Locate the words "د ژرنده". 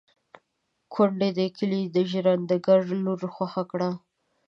1.95-2.57